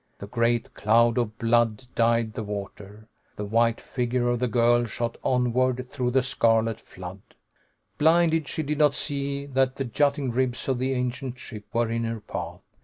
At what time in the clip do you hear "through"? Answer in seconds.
5.91-6.09